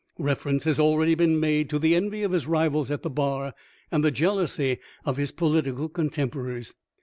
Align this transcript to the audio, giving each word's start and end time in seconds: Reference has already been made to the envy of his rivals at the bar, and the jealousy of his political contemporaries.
Reference 0.17 0.63
has 0.63 0.79
already 0.79 1.13
been 1.13 1.39
made 1.39 1.69
to 1.69 1.77
the 1.77 1.93
envy 1.93 2.23
of 2.23 2.31
his 2.31 2.47
rivals 2.47 2.89
at 2.89 3.03
the 3.03 3.09
bar, 3.11 3.53
and 3.91 4.03
the 4.03 4.09
jealousy 4.09 4.79
of 5.05 5.17
his 5.17 5.29
political 5.31 5.87
contemporaries. 5.89 6.73